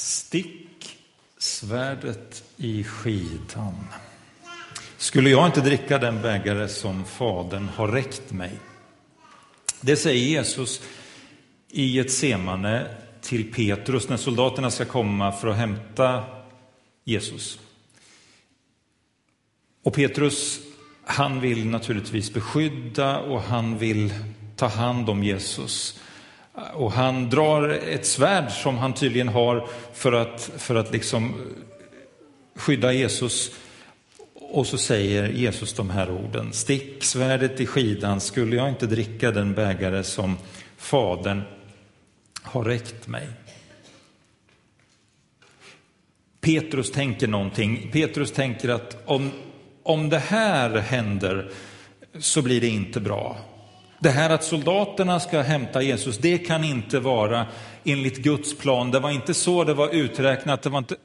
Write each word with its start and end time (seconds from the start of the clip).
Stick 0.00 0.98
svärdet 1.38 2.44
i 2.56 2.84
skidan. 2.84 3.74
Skulle 4.96 5.30
jag 5.30 5.46
inte 5.46 5.60
dricka 5.60 5.98
den 5.98 6.22
bägare 6.22 6.68
som 6.68 7.04
Fadern 7.04 7.68
har 7.68 7.88
räckt 7.88 8.32
mig? 8.32 8.52
Det 9.80 9.96
säger 9.96 10.24
Jesus 10.24 10.82
i 11.68 11.98
ett 11.98 12.12
semane 12.12 12.96
till 13.20 13.52
Petrus 13.52 14.08
när 14.08 14.16
soldaterna 14.16 14.70
ska 14.70 14.84
komma 14.84 15.32
för 15.32 15.48
att 15.48 15.56
hämta 15.56 16.24
Jesus. 17.04 17.58
Och 19.84 19.94
Petrus, 19.94 20.60
han 21.04 21.40
vill 21.40 21.66
naturligtvis 21.66 22.32
beskydda 22.32 23.18
och 23.18 23.42
han 23.42 23.78
vill 23.78 24.14
ta 24.56 24.66
hand 24.66 25.10
om 25.10 25.24
Jesus. 25.24 26.00
Och 26.72 26.92
han 26.92 27.30
drar 27.30 27.68
ett 27.68 28.06
svärd 28.06 28.50
som 28.50 28.78
han 28.78 28.94
tydligen 28.94 29.28
har 29.28 29.68
för 29.92 30.12
att, 30.12 30.50
för 30.56 30.74
att 30.74 30.92
liksom 30.92 31.34
skydda 32.54 32.92
Jesus. 32.92 33.50
Och 34.34 34.66
så 34.66 34.78
säger 34.78 35.28
Jesus 35.28 35.72
de 35.72 35.90
här 35.90 36.10
orden. 36.10 36.52
Stick 36.52 37.04
svärdet 37.04 37.60
i 37.60 37.66
skidan, 37.66 38.20
skulle 38.20 38.56
jag 38.56 38.68
inte 38.68 38.86
dricka 38.86 39.30
den 39.30 39.54
bägare 39.54 40.04
som 40.04 40.36
Fadern 40.76 41.42
har 42.42 42.64
räckt 42.64 43.06
mig. 43.08 43.26
Petrus 46.40 46.90
tänker 46.92 47.28
någonting. 47.28 47.90
Petrus 47.92 48.32
tänker 48.32 48.68
att 48.68 49.02
om, 49.04 49.30
om 49.82 50.08
det 50.08 50.18
här 50.18 50.70
händer 50.70 51.50
så 52.18 52.42
blir 52.42 52.60
det 52.60 52.68
inte 52.68 53.00
bra. 53.00 53.38
Det 54.02 54.10
här 54.10 54.30
att 54.30 54.44
soldaterna 54.44 55.20
ska 55.20 55.40
hämta 55.40 55.82
Jesus, 55.82 56.18
det 56.18 56.38
kan 56.38 56.64
inte 56.64 57.00
vara 57.00 57.46
enligt 57.84 58.16
Guds 58.16 58.58
plan. 58.58 58.90
Det 58.90 59.00
var 59.00 59.10
inte 59.10 59.34
så 59.34 59.64
det 59.64 59.74
var 59.74 59.88
uträknat. 59.88 60.62
Det 60.62 60.70
var 60.70 60.78
inte, 60.78 60.96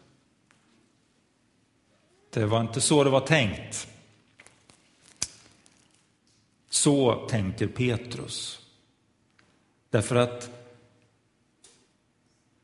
det 2.33 2.45
var 2.45 2.61
inte 2.61 2.81
så 2.81 3.03
det 3.03 3.09
var 3.09 3.19
tänkt. 3.19 3.87
Så 6.69 7.27
tänker 7.29 7.67
Petrus. 7.67 8.59
Därför 9.89 10.15
att 10.15 10.49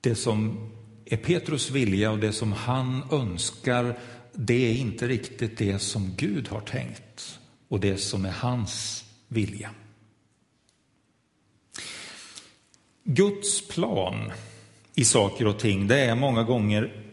det 0.01 0.15
som 0.15 0.69
är 1.05 1.17
Petrus 1.17 1.69
vilja 1.71 2.11
och 2.11 2.19
det 2.19 2.33
som 2.33 2.53
han 2.53 3.03
önskar, 3.11 3.99
det 4.33 4.69
är 4.71 4.73
inte 4.73 5.07
riktigt 5.07 5.57
det 5.57 5.79
som 5.79 6.13
Gud 6.17 6.47
har 6.47 6.61
tänkt 6.61 7.39
och 7.67 7.79
det 7.79 7.97
som 7.97 8.25
är 8.25 8.31
hans 8.31 9.05
vilja. 9.27 9.69
Guds 13.03 13.67
plan 13.67 14.31
i 14.95 15.05
saker 15.05 15.47
och 15.47 15.59
ting, 15.59 15.87
det 15.87 15.99
är 15.99 16.15
många 16.15 16.43
gånger 16.43 17.03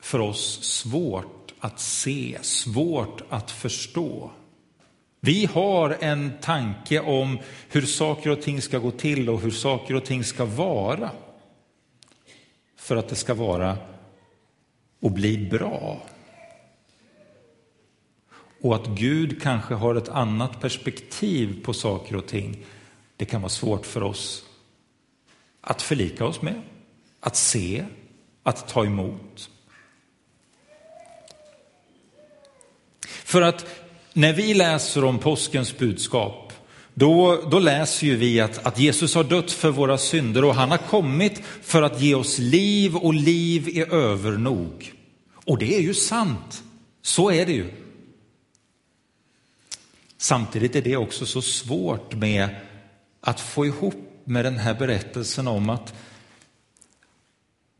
för 0.00 0.18
oss 0.18 0.62
svårt 0.62 1.54
att 1.60 1.80
se, 1.80 2.38
svårt 2.42 3.22
att 3.28 3.50
förstå. 3.50 4.30
Vi 5.20 5.44
har 5.44 5.96
en 6.00 6.32
tanke 6.40 7.00
om 7.00 7.38
hur 7.68 7.82
saker 7.82 8.30
och 8.30 8.42
ting 8.42 8.62
ska 8.62 8.78
gå 8.78 8.90
till 8.90 9.30
och 9.30 9.40
hur 9.40 9.50
saker 9.50 9.94
och 9.94 10.04
ting 10.04 10.24
ska 10.24 10.44
vara 10.44 11.10
för 12.76 12.96
att 12.96 13.08
det 13.08 13.14
ska 13.14 13.34
vara 13.34 13.78
och 15.00 15.10
bli 15.10 15.38
bra. 15.38 16.02
Och 18.60 18.74
att 18.74 18.86
Gud 18.86 19.42
kanske 19.42 19.74
har 19.74 19.94
ett 19.94 20.08
annat 20.08 20.60
perspektiv 20.60 21.64
på 21.64 21.72
saker 21.72 22.16
och 22.16 22.26
ting, 22.26 22.64
det 23.16 23.24
kan 23.24 23.40
vara 23.40 23.50
svårt 23.50 23.86
för 23.86 24.02
oss 24.02 24.44
att 25.62 25.82
förlika 25.82 26.24
oss 26.24 26.42
med, 26.42 26.62
att 27.20 27.36
se, 27.36 27.84
att 28.42 28.68
ta 28.68 28.84
emot. 28.84 29.50
För 33.04 33.42
att 33.42 33.66
när 34.12 34.32
vi 34.32 34.54
läser 34.54 35.04
om 35.04 35.18
påskens 35.18 35.78
budskap, 35.78 36.52
då, 36.94 37.42
då 37.50 37.58
läser 37.58 38.06
ju 38.06 38.16
vi 38.16 38.40
att, 38.40 38.66
att 38.66 38.78
Jesus 38.78 39.14
har 39.14 39.24
dött 39.24 39.50
för 39.50 39.70
våra 39.70 39.98
synder 39.98 40.44
och 40.44 40.54
han 40.54 40.70
har 40.70 40.78
kommit 40.78 41.42
för 41.62 41.82
att 41.82 42.00
ge 42.00 42.14
oss 42.14 42.38
liv 42.38 42.96
och 42.96 43.14
liv 43.14 43.68
i 43.68 43.84
övernog. 43.90 44.92
Och 45.34 45.58
det 45.58 45.76
är 45.76 45.80
ju 45.80 45.94
sant, 45.94 46.62
så 47.02 47.30
är 47.30 47.46
det 47.46 47.52
ju. 47.52 47.70
Samtidigt 50.16 50.76
är 50.76 50.82
det 50.82 50.96
också 50.96 51.26
så 51.26 51.42
svårt 51.42 52.14
med 52.14 52.48
att 53.20 53.40
få 53.40 53.66
ihop 53.66 54.11
med 54.24 54.44
den 54.44 54.58
här 54.58 54.74
berättelsen 54.74 55.48
om 55.48 55.70
att 55.70 55.94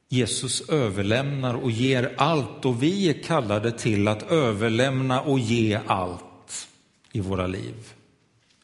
Jesus 0.09 0.69
överlämnar 0.69 1.55
och 1.55 1.71
ger 1.71 2.15
allt 2.17 2.65
och 2.65 2.83
vi 2.83 3.09
är 3.09 3.23
kallade 3.23 3.73
till 3.73 4.09
att 4.09 4.31
överlämna 4.31 5.21
och 5.21 5.39
ge 5.39 5.81
allt 5.87 6.69
i 7.13 7.21
våra 7.21 7.47
liv. 7.47 7.75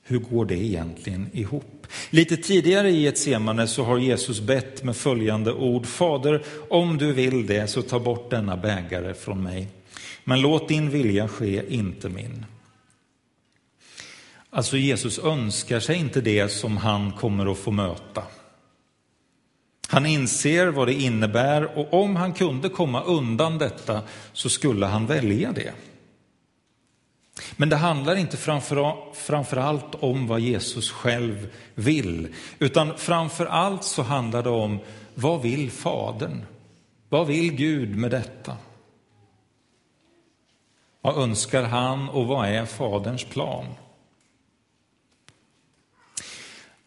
Hur 0.02 0.18
går 0.18 0.44
det 0.44 0.56
egentligen 0.56 1.30
ihop? 1.32 1.86
Lite 2.10 2.36
tidigare 2.36 2.90
i 2.90 3.06
ett 3.06 3.18
semane 3.18 3.66
så 3.66 3.84
har 3.84 3.98
Jesus 3.98 4.40
bett 4.40 4.84
med 4.84 4.96
följande 4.96 5.52
ord. 5.52 5.86
Fader, 5.86 6.44
om 6.70 6.98
du 6.98 7.12
vill 7.12 7.46
det 7.46 7.70
så 7.70 7.82
ta 7.82 7.98
bort 7.98 8.30
denna 8.30 8.56
bägare 8.56 9.14
från 9.14 9.42
mig. 9.42 9.68
Men 10.24 10.40
låt 10.40 10.68
din 10.68 10.90
vilja 10.90 11.28
ske, 11.28 11.62
inte 11.68 12.08
min. 12.08 12.44
Alltså 14.58 14.76
Jesus 14.76 15.18
önskar 15.18 15.80
sig 15.80 15.96
inte 15.96 16.20
det 16.20 16.48
som 16.48 16.76
han 16.76 17.12
kommer 17.12 17.52
att 17.52 17.58
få 17.58 17.70
möta. 17.70 18.22
Han 19.88 20.06
inser 20.06 20.66
vad 20.66 20.88
det 20.88 20.94
innebär 20.94 21.78
och 21.78 22.02
om 22.02 22.16
han 22.16 22.32
kunde 22.32 22.68
komma 22.68 23.02
undan 23.02 23.58
detta 23.58 24.02
så 24.32 24.48
skulle 24.48 24.86
han 24.86 25.06
välja 25.06 25.52
det. 25.52 25.72
Men 27.56 27.68
det 27.68 27.76
handlar 27.76 28.16
inte 28.16 28.36
framför 29.12 29.56
allt 29.56 29.94
om 29.94 30.26
vad 30.26 30.40
Jesus 30.40 30.90
själv 30.90 31.50
vill, 31.74 32.34
utan 32.58 32.98
framför 32.98 33.46
allt 33.46 33.84
så 33.84 34.02
handlar 34.02 34.42
det 34.42 34.50
om 34.50 34.78
vad 35.14 35.42
vill 35.42 35.70
Fadern? 35.70 36.44
Vad 37.08 37.26
vill 37.26 37.52
Gud 37.52 37.96
med 37.96 38.10
detta? 38.10 38.56
Vad 41.00 41.22
önskar 41.22 41.62
han 41.62 42.08
och 42.08 42.26
vad 42.26 42.48
är 42.48 42.64
Faderns 42.64 43.24
plan? 43.24 43.64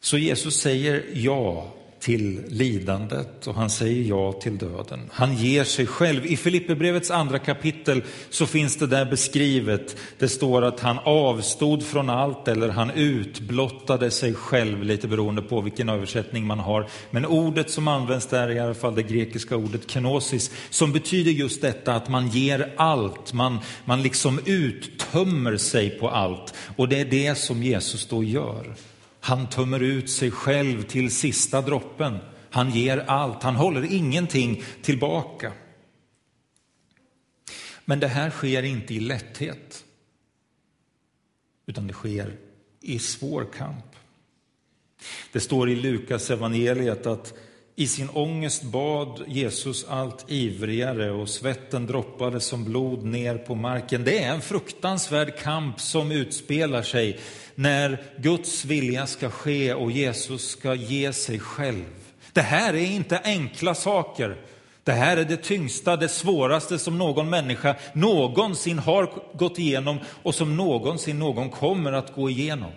Så 0.01 0.17
Jesus 0.17 0.55
säger 0.55 1.03
ja 1.13 1.73
till 2.01 2.41
lidandet 2.47 3.47
och 3.47 3.55
han 3.55 3.69
säger 3.69 4.09
ja 4.09 4.31
till 4.31 4.57
döden. 4.57 5.09
Han 5.11 5.35
ger 5.35 5.63
sig 5.63 5.85
själv. 5.85 6.25
I 6.25 6.37
Filipperbrevets 6.37 7.11
andra 7.11 7.39
kapitel 7.39 8.03
så 8.29 8.45
finns 8.45 8.77
det 8.77 8.87
där 8.87 9.05
beskrivet. 9.05 9.95
Det 10.17 10.27
står 10.27 10.61
att 10.61 10.79
han 10.79 10.99
avstod 10.99 11.83
från 11.83 12.09
allt 12.09 12.47
eller 12.47 12.69
han 12.69 12.91
utblottade 12.91 14.11
sig 14.11 14.33
själv, 14.33 14.83
lite 14.83 15.07
beroende 15.07 15.41
på 15.41 15.61
vilken 15.61 15.89
översättning 15.89 16.45
man 16.45 16.59
har. 16.59 16.87
Men 17.11 17.25
ordet 17.25 17.69
som 17.69 17.87
används 17.87 18.27
där 18.27 18.47
är 18.47 18.55
i 18.55 18.59
alla 18.59 18.73
fall 18.73 18.95
det 18.95 19.03
grekiska 19.03 19.55
ordet 19.55 19.91
kenosis, 19.91 20.51
som 20.69 20.91
betyder 20.93 21.31
just 21.31 21.61
detta 21.61 21.93
att 21.95 22.09
man 22.09 22.27
ger 22.27 22.73
allt, 22.77 23.33
man, 23.33 23.59
man 23.85 24.01
liksom 24.01 24.39
uttömmer 24.45 25.57
sig 25.57 25.89
på 25.89 26.09
allt. 26.09 26.53
Och 26.75 26.89
det 26.89 26.99
är 26.99 27.05
det 27.05 27.35
som 27.35 27.63
Jesus 27.63 28.07
då 28.07 28.23
gör. 28.23 28.75
Han 29.21 29.49
tömmer 29.49 29.79
ut 29.79 30.09
sig 30.09 30.31
själv 30.31 30.83
till 30.83 31.11
sista 31.11 31.61
droppen. 31.61 32.17
Han 32.49 32.71
ger 32.71 32.97
allt, 32.97 33.43
han 33.43 33.55
håller 33.55 33.93
ingenting 33.93 34.63
tillbaka. 34.81 35.53
Men 37.85 37.99
det 37.99 38.07
här 38.07 38.29
sker 38.29 38.63
inte 38.63 38.93
i 38.93 38.99
lätthet, 38.99 39.83
utan 41.65 41.87
det 41.87 41.93
sker 41.93 42.37
i 42.81 42.99
svår 42.99 43.47
kamp. 43.57 43.85
Det 45.31 45.39
står 45.39 45.69
i 45.69 45.75
Lukas 45.75 46.29
evangeliet 46.29 47.05
att 47.05 47.33
i 47.75 47.87
sin 47.87 48.09
ångest 48.09 48.63
bad 48.63 49.23
Jesus 49.27 49.85
allt 49.87 50.25
ivrigare 50.27 51.11
och 51.11 51.29
svetten 51.29 51.85
droppade 51.85 52.39
som 52.39 52.63
blod 52.63 53.03
ner 53.03 53.37
på 53.37 53.55
marken. 53.55 54.03
Det 54.03 54.23
är 54.23 54.33
en 54.33 54.41
fruktansvärd 54.41 55.37
kamp 55.37 55.79
som 55.79 56.11
utspelar 56.11 56.81
sig 56.81 57.19
när 57.55 58.03
Guds 58.17 58.65
vilja 58.65 59.07
ska 59.07 59.29
ske 59.29 59.73
och 59.73 59.91
Jesus 59.91 60.49
ska 60.49 60.73
ge 60.73 61.13
sig 61.13 61.39
själv. 61.39 61.85
Det 62.33 62.41
här 62.41 62.73
är 62.73 62.91
inte 62.91 63.19
enkla 63.23 63.75
saker. 63.75 64.37
Det 64.83 64.91
här 64.91 65.17
är 65.17 65.25
det 65.25 65.37
tyngsta, 65.37 65.97
det 65.97 66.07
svåraste 66.07 66.79
som 66.79 66.97
någon 66.97 67.29
människa 67.29 67.75
någonsin 67.93 68.79
har 68.79 69.13
gått 69.37 69.59
igenom 69.59 69.97
och 70.23 70.35
som 70.35 70.57
någonsin 70.57 71.19
någon 71.19 71.49
kommer 71.49 71.91
att 71.91 72.15
gå 72.15 72.29
igenom. 72.29 72.71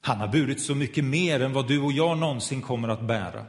Han 0.00 0.18
har 0.18 0.28
burit 0.28 0.60
så 0.60 0.74
mycket 0.74 1.04
mer 1.04 1.40
än 1.40 1.52
vad 1.52 1.68
du 1.68 1.80
och 1.80 1.92
jag 1.92 2.18
någonsin 2.18 2.62
kommer 2.62 2.88
att 2.88 3.02
bära. 3.02 3.46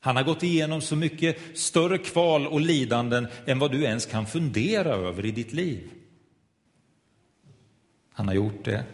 Han 0.00 0.16
har 0.16 0.22
gått 0.22 0.42
igenom 0.42 0.80
så 0.80 0.96
mycket 0.96 1.58
större 1.58 1.98
kval 1.98 2.46
och 2.46 2.60
lidanden 2.60 3.26
än 3.46 3.58
vad 3.58 3.70
du 3.70 3.82
ens 3.82 4.06
kan 4.06 4.26
fundera 4.26 4.88
över 4.88 5.26
i 5.26 5.30
ditt 5.30 5.52
liv. 5.52 5.90
Han 8.12 8.28
har 8.28 8.34
gjort 8.34 8.64
det 8.64 8.84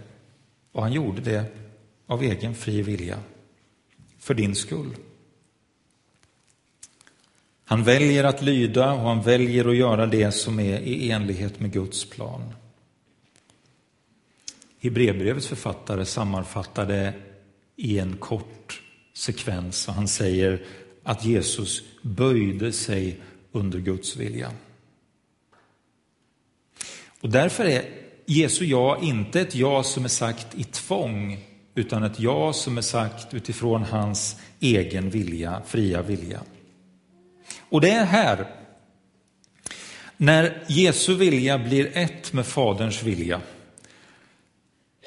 och 0.76 0.82
han 0.82 0.92
gjorde 0.92 1.20
det 1.20 1.44
av 2.06 2.22
egen 2.22 2.54
fri 2.54 2.82
vilja, 2.82 3.18
för 4.18 4.34
din 4.34 4.54
skull. 4.54 4.96
Han 7.64 7.84
väljer 7.84 8.24
att 8.24 8.42
lyda 8.42 8.92
och 8.92 9.00
han 9.00 9.22
väljer 9.22 9.68
att 9.68 9.76
göra 9.76 10.06
det 10.06 10.32
som 10.32 10.60
är 10.60 10.80
i 10.80 11.10
enlighet 11.10 11.60
med 11.60 11.72
Guds 11.72 12.04
plan. 12.04 12.54
Hebreerbrevets 14.80 15.46
författare 15.46 16.04
sammanfattar 16.04 16.86
det 16.86 17.14
i 17.76 17.98
en 17.98 18.16
kort 18.16 18.82
sekvens 19.12 19.88
och 19.88 19.94
han 19.94 20.08
säger 20.08 20.64
att 21.02 21.24
Jesus 21.24 21.82
böjde 22.02 22.72
sig 22.72 23.20
under 23.52 23.78
Guds 23.78 24.16
vilja. 24.16 24.52
Och 27.20 27.30
därför 27.30 27.64
är 27.64 28.05
Jesu 28.26 28.64
ja 28.64 28.98
inte 29.02 29.40
ett 29.40 29.54
ja 29.54 29.82
som 29.82 30.04
är 30.04 30.08
sagt 30.08 30.46
i 30.54 30.64
tvång 30.64 31.38
utan 31.74 32.02
ett 32.02 32.20
ja 32.20 32.52
som 32.52 32.78
är 32.78 32.82
sagt 32.82 33.34
utifrån 33.34 33.82
hans 33.82 34.36
egen 34.60 35.10
vilja, 35.10 35.62
fria 35.66 36.02
vilja. 36.02 36.40
Och 37.58 37.80
det 37.80 37.90
är 37.90 38.04
här, 38.04 38.46
när 40.16 40.64
Jesu 40.68 41.14
vilja 41.14 41.58
blir 41.58 41.96
ett 41.96 42.32
med 42.32 42.46
Faderns 42.46 43.02
vilja, 43.02 43.40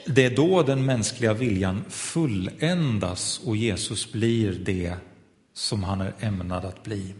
det 0.05 0.25
är 0.25 0.35
då 0.35 0.63
den 0.63 0.85
mänskliga 0.85 1.33
viljan 1.33 1.85
fulländas 1.89 3.41
och 3.45 3.57
Jesus 3.57 4.11
blir 4.11 4.51
det 4.51 4.93
som 5.53 5.83
han 5.83 6.01
är 6.01 6.13
ämnad 6.19 6.65
att 6.65 6.83
bli. 6.83 7.13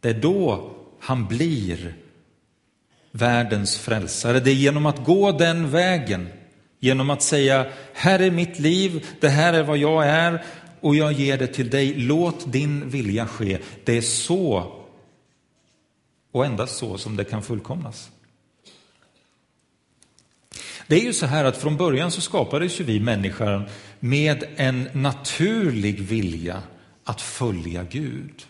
Det 0.00 0.08
är 0.08 0.20
då 0.20 0.70
han 1.00 1.26
blir 1.26 1.94
världens 3.12 3.78
frälsare. 3.78 4.40
Det 4.40 4.50
är 4.50 4.54
genom 4.54 4.86
att 4.86 5.04
gå 5.04 5.32
den 5.32 5.70
vägen, 5.70 6.28
genom 6.78 7.10
att 7.10 7.22
säga 7.22 7.66
här 7.92 8.18
är 8.18 8.30
mitt 8.30 8.58
liv, 8.58 9.06
det 9.20 9.28
här 9.28 9.52
är 9.52 9.62
vad 9.62 9.78
jag 9.78 10.06
är 10.06 10.44
och 10.80 10.96
jag 10.96 11.12
ger 11.12 11.38
det 11.38 11.46
till 11.46 11.70
dig, 11.70 11.94
låt 11.94 12.52
din 12.52 12.90
vilja 12.90 13.26
ske. 13.26 13.58
Det 13.84 13.96
är 13.96 14.02
så 14.02 14.72
och 16.32 16.46
endast 16.46 16.76
så 16.76 16.98
som 16.98 17.16
det 17.16 17.24
kan 17.24 17.42
fullkomnas. 17.42 18.10
Det 20.86 20.96
är 20.96 21.04
ju 21.04 21.12
så 21.12 21.26
här 21.26 21.44
att 21.44 21.56
från 21.56 21.76
början 21.76 22.10
så 22.10 22.20
skapades 22.20 22.80
ju 22.80 22.84
vi 22.84 23.00
människor 23.00 23.70
med 24.00 24.44
en 24.56 24.88
naturlig 24.92 26.00
vilja 26.00 26.62
att 27.04 27.20
följa 27.20 27.84
Gud. 27.84 28.46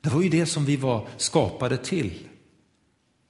Det 0.00 0.10
var 0.10 0.22
ju 0.22 0.28
det 0.28 0.46
som 0.46 0.64
vi 0.64 0.76
var 0.76 1.06
skapade 1.16 1.76
till. 1.76 2.27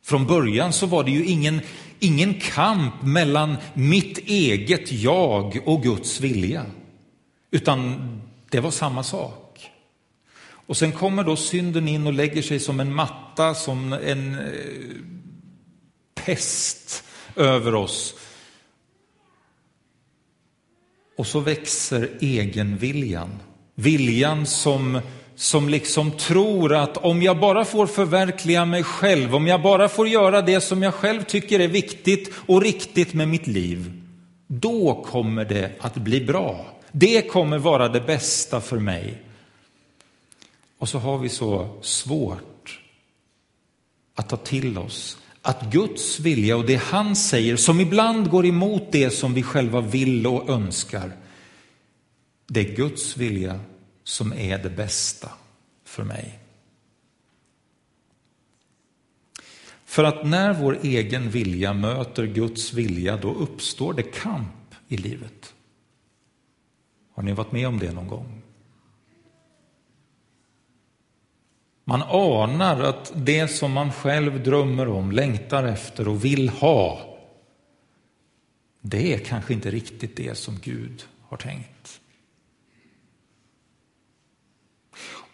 Från 0.08 0.26
början 0.26 0.72
så 0.72 0.86
var 0.86 1.04
det 1.04 1.10
ju 1.10 1.24
ingen, 1.24 1.60
ingen 1.98 2.34
kamp 2.34 3.02
mellan 3.02 3.56
mitt 3.74 4.18
eget 4.18 4.92
jag 4.92 5.58
och 5.64 5.82
Guds 5.82 6.20
vilja, 6.20 6.66
utan 7.50 7.96
det 8.50 8.60
var 8.60 8.70
samma 8.70 9.02
sak. 9.02 9.70
Och 10.40 10.76
sen 10.76 10.92
kommer 10.92 11.24
då 11.24 11.36
synden 11.36 11.88
in 11.88 12.06
och 12.06 12.12
lägger 12.12 12.42
sig 12.42 12.60
som 12.60 12.80
en 12.80 12.94
matta, 12.94 13.54
som 13.54 13.92
en 13.92 14.34
eh, 14.34 14.44
pest 16.14 17.04
över 17.36 17.74
oss. 17.74 18.14
Och 21.16 21.26
så 21.26 21.40
växer 21.40 22.10
egenviljan. 22.20 23.38
Viljan 23.74 24.46
som 24.46 25.00
som 25.38 25.68
liksom 25.68 26.10
tror 26.10 26.74
att 26.74 26.96
om 26.96 27.22
jag 27.22 27.38
bara 27.38 27.64
får 27.64 27.86
förverkliga 27.86 28.64
mig 28.64 28.82
själv, 28.82 29.34
om 29.34 29.46
jag 29.46 29.62
bara 29.62 29.88
får 29.88 30.08
göra 30.08 30.42
det 30.42 30.60
som 30.60 30.82
jag 30.82 30.94
själv 30.94 31.22
tycker 31.22 31.60
är 31.60 31.68
viktigt 31.68 32.32
och 32.46 32.62
riktigt 32.62 33.14
med 33.14 33.28
mitt 33.28 33.46
liv, 33.46 33.92
då 34.46 35.04
kommer 35.06 35.44
det 35.44 35.72
att 35.80 35.94
bli 35.94 36.24
bra. 36.24 36.66
Det 36.92 37.22
kommer 37.22 37.58
vara 37.58 37.88
det 37.88 38.00
bästa 38.00 38.60
för 38.60 38.78
mig. 38.78 39.22
Och 40.78 40.88
så 40.88 40.98
har 40.98 41.18
vi 41.18 41.28
så 41.28 41.78
svårt 41.82 42.80
att 44.14 44.28
ta 44.28 44.36
till 44.36 44.78
oss 44.78 45.18
att 45.42 45.72
Guds 45.72 46.20
vilja 46.20 46.56
och 46.56 46.66
det 46.66 46.82
han 46.82 47.16
säger, 47.16 47.56
som 47.56 47.80
ibland 47.80 48.30
går 48.30 48.46
emot 48.46 48.82
det 48.92 49.10
som 49.10 49.34
vi 49.34 49.42
själva 49.42 49.80
vill 49.80 50.26
och 50.26 50.48
önskar, 50.48 51.12
det 52.46 52.60
är 52.60 52.76
Guds 52.76 53.16
vilja 53.16 53.60
som 54.08 54.32
är 54.32 54.58
det 54.58 54.70
bästa 54.70 55.30
för 55.84 56.04
mig. 56.04 56.38
För 59.84 60.04
att 60.04 60.26
när 60.26 60.52
vår 60.52 60.78
egen 60.82 61.30
vilja 61.30 61.72
möter 61.72 62.26
Guds 62.26 62.72
vilja, 62.72 63.16
då 63.16 63.34
uppstår 63.34 63.94
det 63.94 64.02
kamp 64.02 64.74
i 64.88 64.96
livet. 64.96 65.54
Har 67.14 67.22
ni 67.22 67.32
varit 67.32 67.52
med 67.52 67.68
om 67.68 67.78
det 67.78 67.92
någon 67.92 68.08
gång? 68.08 68.42
Man 71.84 72.02
anar 72.02 72.80
att 72.80 73.12
det 73.14 73.48
som 73.48 73.72
man 73.72 73.92
själv 73.92 74.42
drömmer 74.42 74.88
om, 74.88 75.12
längtar 75.12 75.64
efter 75.64 76.08
och 76.08 76.24
vill 76.24 76.48
ha, 76.48 77.18
det 78.80 79.14
är 79.14 79.18
kanske 79.18 79.54
inte 79.54 79.70
riktigt 79.70 80.16
det 80.16 80.38
som 80.38 80.58
Gud 80.62 81.04
har 81.22 81.36
tänkt. 81.36 82.00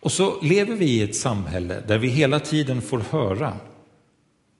Och 0.05 0.13
så 0.13 0.41
lever 0.41 0.77
vi 0.77 0.87
i 0.87 1.03
ett 1.03 1.17
samhälle 1.17 1.81
där 1.81 1.99
vi 1.99 2.09
hela 2.09 2.41
tiden 2.41 2.83
får 2.83 2.99
höra 2.99 3.61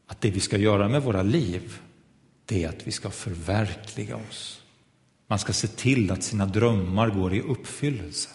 att 0.07 0.21
det 0.21 0.31
vi 0.31 0.41
ska 0.41 0.57
göra 0.57 0.89
med 0.89 1.03
våra 1.03 1.23
liv, 1.23 1.79
det 2.45 2.65
är 2.65 2.69
att 2.69 2.87
vi 2.87 2.93
ska 2.93 3.11
förverkliga 3.11 4.17
oss. 4.17 4.63
Man 5.27 5.39
ska 5.39 5.53
se 5.53 5.67
till 5.67 6.11
att 6.11 6.23
sina 6.23 6.47
drömmar 6.47 7.11
går 7.11 7.35
i 7.35 7.41
uppfyllelse. 7.41 8.29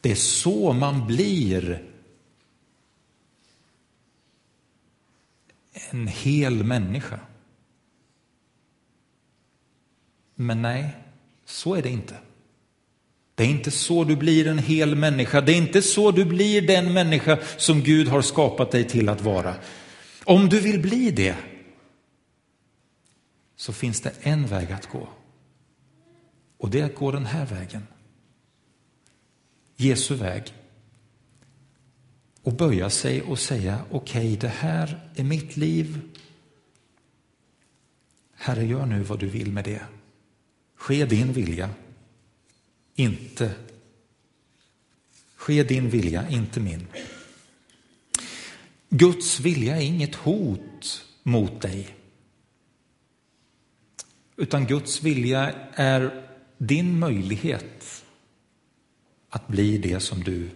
Det 0.00 0.10
är 0.10 0.14
så 0.14 0.72
man 0.72 1.06
blir 1.06 1.90
en 5.90 6.06
hel 6.06 6.64
människa. 6.64 7.20
Men 10.34 10.62
nej, 10.62 10.96
så 11.44 11.74
är 11.74 11.82
det 11.82 11.90
inte. 11.90 12.16
Det 13.40 13.46
är 13.46 13.50
inte 13.50 13.70
så 13.70 14.04
du 14.04 14.16
blir 14.16 14.46
en 14.46 14.58
hel 14.58 14.96
människa. 14.96 15.40
Det 15.40 15.52
är 15.52 15.56
inte 15.56 15.82
så 15.82 16.10
du 16.10 16.24
blir 16.24 16.62
den 16.62 16.92
människa 16.92 17.38
som 17.56 17.82
Gud 17.82 18.08
har 18.08 18.22
skapat 18.22 18.70
dig 18.70 18.84
till 18.84 19.08
att 19.08 19.20
vara. 19.20 19.54
Om 20.24 20.48
du 20.48 20.60
vill 20.60 20.80
bli 20.80 21.10
det 21.10 21.36
så 23.56 23.72
finns 23.72 24.00
det 24.00 24.12
en 24.20 24.46
väg 24.46 24.72
att 24.72 24.86
gå. 24.86 25.08
Och 26.58 26.70
det 26.70 26.80
är 26.80 26.84
att 26.84 26.94
gå 26.94 27.10
den 27.10 27.26
här 27.26 27.46
vägen. 27.46 27.86
Jesu 29.76 30.14
väg. 30.14 30.54
Och 32.42 32.52
böja 32.52 32.90
sig 32.90 33.22
och 33.22 33.38
säga 33.38 33.78
okej, 33.90 34.20
okay, 34.20 34.36
det 34.36 34.48
här 34.48 35.00
är 35.16 35.24
mitt 35.24 35.56
liv. 35.56 36.00
Herre, 38.34 38.64
gör 38.64 38.86
nu 38.86 39.02
vad 39.02 39.18
du 39.18 39.26
vill 39.26 39.52
med 39.52 39.64
det. 39.64 39.82
Ske 40.74 41.04
din 41.04 41.32
vilja 41.32 41.70
inte 42.94 43.54
ske 45.36 45.62
din 45.62 45.90
vilja, 45.90 46.28
inte 46.28 46.60
min. 46.60 46.86
Guds 48.88 49.40
vilja 49.40 49.76
är 49.76 49.84
inget 49.84 50.14
hot 50.14 51.06
mot 51.22 51.60
dig. 51.62 51.96
Utan 54.36 54.66
Guds 54.66 55.02
vilja 55.02 55.54
är 55.74 56.26
din 56.58 56.98
möjlighet 56.98 58.04
att 59.28 59.48
bli 59.48 59.78
det 59.78 60.00
som 60.00 60.24
du 60.24 60.50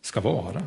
ska 0.00 0.20
vara. 0.20 0.62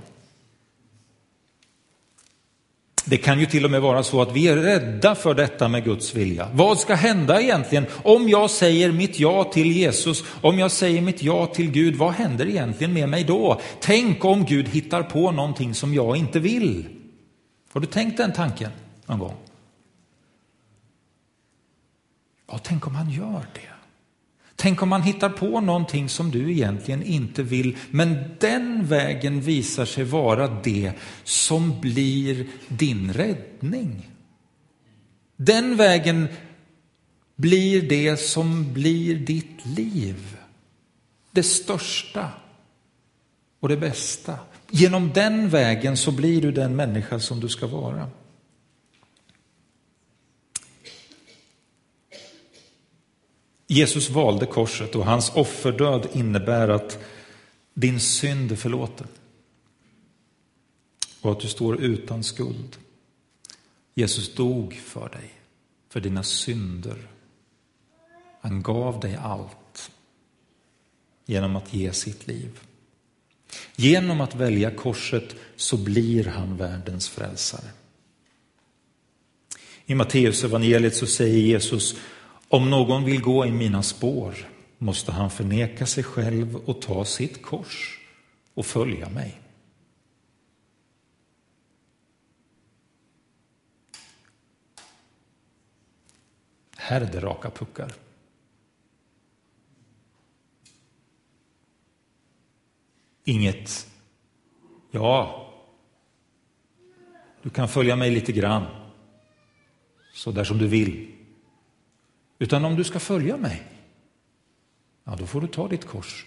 Det 3.05 3.17
kan 3.17 3.39
ju 3.39 3.45
till 3.45 3.65
och 3.65 3.71
med 3.71 3.81
vara 3.81 4.03
så 4.03 4.21
att 4.21 4.31
vi 4.31 4.47
är 4.47 4.57
rädda 4.57 5.15
för 5.15 5.33
detta 5.33 5.67
med 5.67 5.83
Guds 5.83 6.15
vilja. 6.15 6.49
Vad 6.53 6.79
ska 6.79 6.95
hända 6.95 7.41
egentligen 7.41 7.85
om 8.03 8.29
jag 8.29 8.49
säger 8.49 8.91
mitt 8.91 9.19
ja 9.19 9.43
till 9.43 9.71
Jesus, 9.71 10.23
om 10.41 10.59
jag 10.59 10.71
säger 10.71 11.01
mitt 11.01 11.23
ja 11.23 11.45
till 11.45 11.71
Gud, 11.71 11.95
vad 11.95 12.13
händer 12.13 12.47
egentligen 12.47 12.93
med 12.93 13.09
mig 13.09 13.23
då? 13.23 13.61
Tänk 13.79 14.25
om 14.25 14.45
Gud 14.45 14.69
hittar 14.69 15.03
på 15.03 15.31
någonting 15.31 15.73
som 15.73 15.93
jag 15.93 16.17
inte 16.17 16.39
vill. 16.39 16.85
Har 17.73 17.81
du 17.81 17.87
tänkt 17.87 18.17
den 18.17 18.33
tanken 18.33 18.71
någon 19.05 19.19
gång? 19.19 19.35
Ja, 22.51 22.59
tänk 22.63 22.87
om 22.87 22.95
han 22.95 23.09
gör 23.09 23.45
det. 23.53 23.70
Tänk 24.61 24.81
om 24.81 24.89
man 24.89 25.01
hittar 25.01 25.29
på 25.29 25.61
någonting 25.61 26.09
som 26.09 26.31
du 26.31 26.51
egentligen 26.51 27.03
inte 27.03 27.43
vill, 27.43 27.77
men 27.91 28.17
den 28.39 28.85
vägen 28.85 29.41
visar 29.41 29.85
sig 29.85 30.03
vara 30.03 30.47
det 30.47 30.91
som 31.23 31.81
blir 31.81 32.47
din 32.67 33.13
räddning. 33.13 34.09
Den 35.37 35.77
vägen 35.77 36.27
blir 37.35 37.81
det 37.81 38.17
som 38.17 38.73
blir 38.73 39.15
ditt 39.15 39.65
liv. 39.65 40.37
Det 41.31 41.43
största 41.43 42.27
och 43.59 43.69
det 43.69 43.77
bästa. 43.77 44.39
Genom 44.69 45.11
den 45.13 45.49
vägen 45.49 45.97
så 45.97 46.11
blir 46.11 46.41
du 46.41 46.51
den 46.51 46.75
människa 46.75 47.19
som 47.19 47.39
du 47.39 47.49
ska 47.49 47.67
vara. 47.67 48.09
Jesus 53.71 54.09
valde 54.09 54.45
korset 54.45 54.95
och 54.95 55.05
hans 55.05 55.31
offerdöd 55.35 56.07
innebär 56.13 56.69
att 56.69 56.99
din 57.73 57.99
synd 57.99 58.51
är 58.51 58.55
förlåten. 58.55 59.07
och 61.21 61.31
att 61.31 61.39
du 61.39 61.47
står 61.47 61.81
utan 61.81 62.23
skuld. 62.23 62.77
Jesus 63.93 64.35
dog 64.35 64.73
för 64.73 65.09
dig, 65.09 65.31
för 65.89 65.99
dina 65.99 66.23
synder. 66.23 67.07
Han 68.41 68.61
gav 68.61 68.99
dig 68.99 69.15
allt 69.15 69.91
genom 71.25 71.55
att 71.55 71.73
ge 71.73 71.93
sitt 71.93 72.27
liv. 72.27 72.59
Genom 73.75 74.21
att 74.21 74.35
välja 74.35 74.71
korset 74.71 75.35
så 75.55 75.77
blir 75.77 76.25
han 76.25 76.57
världens 76.57 77.09
frälsare. 77.09 77.69
I 79.85 79.95
Matteus 79.95 80.43
evangeliet 80.43 80.95
så 80.95 81.07
säger 81.07 81.37
Jesus, 81.37 81.95
om 82.51 82.69
någon 82.69 83.05
vill 83.05 83.21
gå 83.21 83.45
i 83.45 83.51
mina 83.51 83.83
spår 83.83 84.35
måste 84.77 85.11
han 85.11 85.29
förneka 85.29 85.85
sig 85.85 86.03
själv 86.03 86.55
och 86.55 86.81
ta 86.81 87.05
sitt 87.05 87.41
kors 87.41 87.99
och 88.53 88.65
följa 88.65 89.09
mig. 89.09 89.41
Här 96.77 97.01
är 97.01 97.11
det 97.11 97.19
raka 97.19 97.49
puckar. 97.49 97.93
Inget, 103.23 103.89
ja, 104.91 105.47
du 107.41 107.49
kan 107.49 107.67
följa 107.67 107.95
mig 107.95 108.11
lite 108.11 108.31
grann, 108.31 108.65
så 110.13 110.31
där 110.31 110.43
som 110.43 110.57
du 110.57 110.67
vill. 110.67 111.20
Utan 112.41 112.65
om 112.65 112.75
du 112.75 112.83
ska 112.83 112.99
följa 112.99 113.37
mig, 113.37 113.63
ja 115.03 115.15
då 115.15 115.25
får 115.25 115.41
du 115.41 115.47
ta 115.47 115.67
ditt 115.67 115.85
kors. 115.85 116.25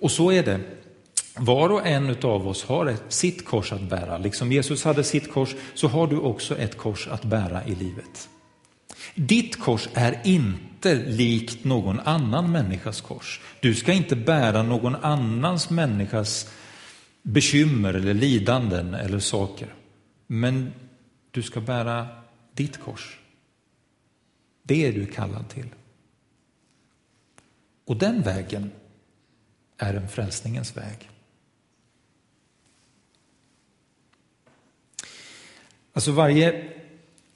Och 0.00 0.10
så 0.10 0.32
är 0.32 0.42
det. 0.42 0.60
Var 1.36 1.68
och 1.72 1.86
en 1.86 2.16
av 2.22 2.48
oss 2.48 2.64
har 2.64 2.86
ett, 2.86 3.02
sitt 3.08 3.44
kors 3.44 3.72
att 3.72 3.80
bära. 3.80 4.18
Liksom 4.18 4.52
Jesus 4.52 4.84
hade 4.84 5.04
sitt 5.04 5.32
kors 5.32 5.54
så 5.74 5.88
har 5.88 6.06
du 6.06 6.16
också 6.16 6.58
ett 6.58 6.76
kors 6.76 7.08
att 7.08 7.24
bära 7.24 7.64
i 7.64 7.74
livet. 7.74 8.28
Ditt 9.14 9.60
kors 9.60 9.88
är 9.94 10.20
inte 10.24 10.94
likt 10.94 11.64
någon 11.64 12.00
annan 12.00 12.52
människas 12.52 13.00
kors. 13.00 13.40
Du 13.60 13.74
ska 13.74 13.92
inte 13.92 14.16
bära 14.16 14.62
någon 14.62 14.94
annans 14.94 15.70
människas 15.70 16.50
bekymmer 17.22 17.94
eller 17.94 18.14
lidanden 18.14 18.94
eller 18.94 19.18
saker. 19.18 19.74
Men 20.26 20.72
du 21.30 21.42
ska 21.42 21.60
bära 21.60 22.08
ditt 22.54 22.80
kors. 22.80 23.19
Det 24.70 24.86
är 24.86 24.92
du 24.92 25.06
kallad 25.06 25.48
till. 25.48 25.66
Och 27.84 27.96
den 27.96 28.22
vägen 28.22 28.70
är 29.76 29.94
en 29.94 30.08
frälsningens 30.08 30.76
väg. 30.76 31.10
Alltså 35.92 36.12
varje 36.12 36.68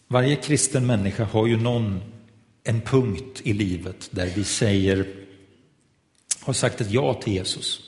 varje 0.09 0.37
kristen 0.37 0.87
människa 0.87 1.25
har 1.25 1.47
ju 1.47 1.57
någon, 1.57 2.03
en 2.65 2.81
punkt 2.81 3.41
i 3.45 3.53
livet 3.53 4.09
där 4.11 4.27
vi 4.37 4.45
säger, 4.45 5.07
har 6.41 6.53
sagt 6.53 6.81
ett 6.81 6.91
ja 6.91 7.15
till 7.15 7.33
Jesus. 7.33 7.81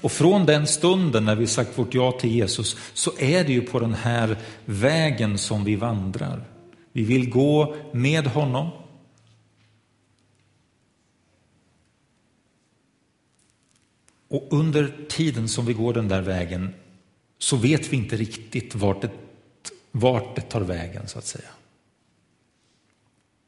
Och 0.00 0.12
från 0.12 0.46
den 0.46 0.66
stunden 0.66 1.24
när 1.24 1.36
vi 1.36 1.46
sagt 1.46 1.78
vårt 1.78 1.94
ja 1.94 2.12
till 2.12 2.30
Jesus 2.30 2.76
så 2.94 3.12
är 3.18 3.44
det 3.44 3.52
ju 3.52 3.62
på 3.62 3.80
den 3.80 3.94
här 3.94 4.36
vägen 4.64 5.38
som 5.38 5.64
vi 5.64 5.76
vandrar. 5.76 6.59
Vi 6.92 7.02
vill 7.02 7.30
gå 7.30 7.76
med 7.92 8.26
honom. 8.26 8.70
Och 14.28 14.48
under 14.50 15.06
tiden 15.08 15.48
som 15.48 15.66
vi 15.66 15.72
går 15.72 15.94
den 15.94 16.08
där 16.08 16.22
vägen 16.22 16.74
så 17.38 17.56
vet 17.56 17.92
vi 17.92 17.96
inte 17.96 18.16
riktigt 18.16 18.74
vart 18.74 19.02
det 19.02 19.10
vart 19.92 20.36
det 20.36 20.42
tar 20.42 20.60
vägen 20.60 21.08
så 21.08 21.18
att 21.18 21.26
säga. 21.26 21.48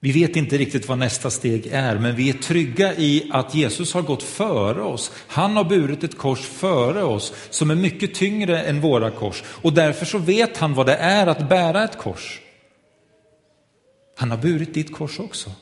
Vi 0.01 0.13
vet 0.13 0.37
inte 0.37 0.59
riktigt 0.59 0.89
vad 0.89 0.99
nästa 0.99 1.31
steg 1.31 1.67
är, 1.67 1.99
men 1.99 2.17
vi 2.17 2.29
är 2.29 2.35
trygga 2.35 2.95
i 2.95 3.31
att 3.33 3.55
Jesus 3.55 3.95
har 3.95 4.03
gått 4.03 4.23
före 4.23 4.83
oss. 4.83 5.13
Han 5.27 5.57
har 5.57 5.65
burit 5.65 6.05
ett 6.05 6.19
kors 6.19 6.41
före 6.41 7.03
oss 7.03 7.33
som 7.51 7.71
är 7.71 7.75
mycket 7.75 8.15
tyngre 8.15 8.63
än 8.63 8.81
våra 8.81 9.11
kors 9.11 9.43
och 9.47 9.73
därför 9.73 10.07
så 10.07 10.19
vet 10.19 10.57
han 10.57 10.75
vad 10.75 10.87
det 10.87 10.97
är 10.97 11.27
att 11.27 11.49
bära 11.49 11.85
ett 11.85 11.99
kors. 11.99 12.42
Han 14.23 14.31
har 14.31 14.39
burit 14.39 14.75
ditt 14.75 14.93
kors 14.93 15.21
också. 15.21 15.53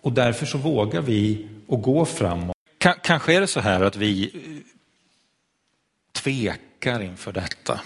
Och 0.00 0.12
därför 0.12 0.46
så 0.46 0.58
vågar 0.58 1.00
vi 1.00 1.48
att 1.68 1.82
gå 1.82 2.04
framåt. 2.04 2.56
Kanske 2.78 3.34
är 3.34 3.40
det 3.40 3.46
så 3.46 3.60
här 3.60 3.80
att 3.80 3.96
vi 3.96 4.24
eh, 4.24 4.72
tvekar 6.12 7.02
inför 7.02 7.32
detta. 7.32 7.80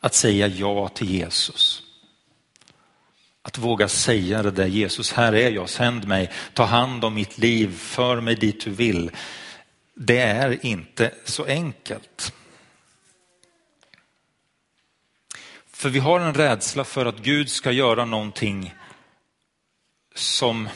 Att 0.00 0.14
säga 0.14 0.46
ja 0.46 0.88
till 0.88 1.10
Jesus. 1.10 1.82
Att 3.42 3.58
våga 3.58 3.88
säga 3.88 4.42
det 4.42 4.50
där 4.50 4.66
Jesus, 4.66 5.12
här 5.12 5.32
är 5.32 5.50
jag, 5.50 5.68
sänd 5.68 6.08
mig, 6.08 6.30
ta 6.54 6.64
hand 6.64 7.04
om 7.04 7.14
mitt 7.14 7.38
liv, 7.38 7.78
för 7.78 8.20
mig 8.20 8.34
dit 8.34 8.64
du 8.64 8.70
vill. 8.70 9.10
Det 9.94 10.18
är 10.18 10.66
inte 10.66 11.14
så 11.24 11.44
enkelt. 11.44 12.32
För 15.84 15.90
vi 15.90 15.98
har 15.98 16.20
en 16.20 16.34
rädsla 16.34 16.84
för 16.84 17.06
att 17.06 17.18
Gud 17.18 17.50
ska 17.50 17.72
göra 17.72 18.04
någonting 18.04 18.74
som, 20.14 20.68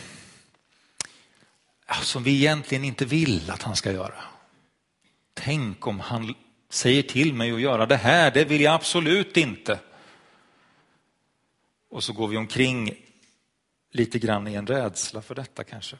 som 2.02 2.22
vi 2.22 2.36
egentligen 2.36 2.84
inte 2.84 3.04
vill 3.04 3.50
att 3.50 3.62
han 3.62 3.76
ska 3.76 3.92
göra. 3.92 4.24
Tänk 5.34 5.86
om 5.86 6.00
han 6.00 6.34
säger 6.70 7.02
till 7.02 7.34
mig 7.34 7.52
att 7.52 7.60
göra 7.60 7.86
det 7.86 7.96
här, 7.96 8.30
det 8.30 8.44
vill 8.44 8.60
jag 8.60 8.74
absolut 8.74 9.36
inte. 9.36 9.80
Och 11.90 12.04
så 12.04 12.12
går 12.12 12.28
vi 12.28 12.36
omkring 12.36 12.94
lite 13.92 14.18
grann 14.18 14.48
i 14.48 14.54
en 14.54 14.66
rädsla 14.66 15.22
för 15.22 15.34
detta 15.34 15.64
kanske. 15.64 15.96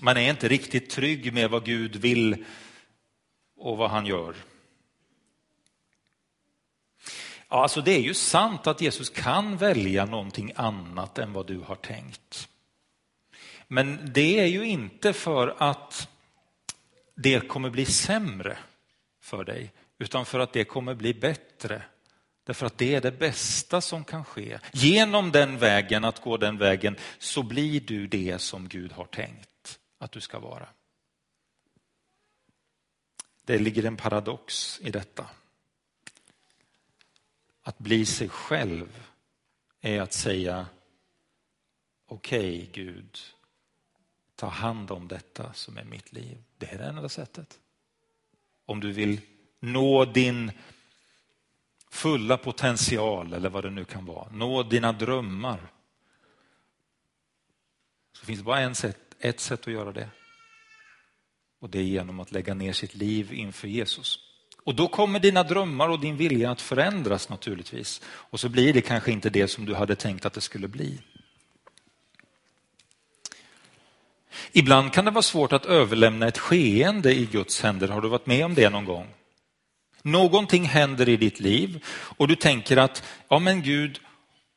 Man 0.00 0.16
är 0.16 0.30
inte 0.30 0.48
riktigt 0.48 0.90
trygg 0.90 1.32
med 1.32 1.50
vad 1.50 1.64
Gud 1.64 1.96
vill 1.96 2.44
och 3.56 3.76
vad 3.76 3.90
han 3.90 4.06
gör. 4.06 4.34
Ja, 7.50 7.62
alltså 7.62 7.80
det 7.80 7.90
är 7.90 8.00
ju 8.00 8.14
sant 8.14 8.66
att 8.66 8.80
Jesus 8.80 9.10
kan 9.10 9.56
välja 9.56 10.04
någonting 10.04 10.52
annat 10.56 11.18
än 11.18 11.32
vad 11.32 11.46
du 11.46 11.58
har 11.58 11.76
tänkt. 11.76 12.48
Men 13.68 14.12
det 14.14 14.40
är 14.40 14.46
ju 14.46 14.64
inte 14.64 15.12
för 15.12 15.56
att 15.58 16.08
det 17.14 17.48
kommer 17.48 17.70
bli 17.70 17.84
sämre 17.84 18.58
för 19.20 19.44
dig, 19.44 19.72
utan 19.98 20.26
för 20.26 20.38
att 20.38 20.52
det 20.52 20.64
kommer 20.64 20.94
bli 20.94 21.14
bättre. 21.14 21.82
Därför 22.44 22.66
att 22.66 22.78
det 22.78 22.94
är 22.94 23.00
det 23.00 23.18
bästa 23.18 23.80
som 23.80 24.04
kan 24.04 24.24
ske. 24.24 24.58
Genom 24.72 25.32
den 25.32 25.58
vägen, 25.58 26.04
att 26.04 26.22
gå 26.22 26.36
den 26.36 26.58
vägen, 26.58 26.96
så 27.18 27.42
blir 27.42 27.80
du 27.80 28.06
det 28.06 28.38
som 28.38 28.68
Gud 28.68 28.92
har 28.92 29.04
tänkt 29.04 29.78
att 29.98 30.12
du 30.12 30.20
ska 30.20 30.38
vara. 30.38 30.68
Det 33.44 33.58
ligger 33.58 33.84
en 33.84 33.96
paradox 33.96 34.80
i 34.82 34.90
detta. 34.90 35.26
Att 37.68 37.78
bli 37.78 38.06
sig 38.06 38.28
själv 38.28 39.06
är 39.80 40.00
att 40.00 40.12
säga 40.12 40.66
okej 42.06 42.62
okay, 42.62 42.84
Gud, 42.84 43.18
ta 44.34 44.46
hand 44.46 44.90
om 44.90 45.08
detta 45.08 45.52
som 45.52 45.78
är 45.78 45.84
mitt 45.84 46.12
liv. 46.12 46.38
Det 46.58 46.66
är 46.66 46.78
det 46.78 46.84
enda 46.84 47.08
sättet. 47.08 47.58
Om 48.66 48.80
du 48.80 48.92
vill 48.92 49.20
nå 49.60 50.04
din 50.04 50.52
fulla 51.90 52.36
potential 52.36 53.32
eller 53.32 53.48
vad 53.48 53.64
det 53.64 53.70
nu 53.70 53.84
kan 53.84 54.04
vara, 54.04 54.28
nå 54.32 54.62
dina 54.62 54.92
drömmar. 54.92 55.72
Så 58.12 58.26
finns 58.26 58.38
det 58.38 58.44
bara 58.44 58.60
en 58.60 58.74
sätt, 58.74 59.16
ett 59.18 59.40
sätt 59.40 59.60
att 59.60 59.72
göra 59.72 59.92
det. 59.92 60.10
Och 61.58 61.70
det 61.70 61.78
är 61.78 61.84
genom 61.84 62.20
att 62.20 62.32
lägga 62.32 62.54
ner 62.54 62.72
sitt 62.72 62.94
liv 62.94 63.32
inför 63.32 63.68
Jesus. 63.68 64.27
Och 64.68 64.74
då 64.74 64.88
kommer 64.88 65.20
dina 65.20 65.42
drömmar 65.42 65.88
och 65.88 66.00
din 66.00 66.16
vilja 66.16 66.50
att 66.50 66.60
förändras 66.60 67.28
naturligtvis. 67.28 68.00
Och 68.06 68.40
så 68.40 68.48
blir 68.48 68.72
det 68.72 68.80
kanske 68.80 69.12
inte 69.12 69.30
det 69.30 69.48
som 69.48 69.64
du 69.64 69.74
hade 69.74 69.96
tänkt 69.96 70.26
att 70.26 70.32
det 70.32 70.40
skulle 70.40 70.68
bli. 70.68 70.98
Ibland 74.52 74.92
kan 74.92 75.04
det 75.04 75.10
vara 75.10 75.22
svårt 75.22 75.52
att 75.52 75.66
överlämna 75.66 76.28
ett 76.28 76.38
skeende 76.38 77.14
i 77.14 77.26
Guds 77.26 77.62
händer. 77.62 77.88
Har 77.88 78.00
du 78.00 78.08
varit 78.08 78.26
med 78.26 78.44
om 78.44 78.54
det 78.54 78.70
någon 78.70 78.84
gång? 78.84 79.06
Någonting 80.02 80.64
händer 80.64 81.08
i 81.08 81.16
ditt 81.16 81.40
liv 81.40 81.84
och 81.88 82.28
du 82.28 82.36
tänker 82.36 82.76
att, 82.76 83.02
ja 83.28 83.38
men 83.38 83.62
Gud, 83.62 84.00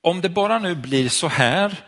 om 0.02 0.22
det 0.22 0.30
bara 0.30 0.60
nu 0.60 0.76
blir 0.76 1.10
så 1.10 1.28
här 1.28 1.84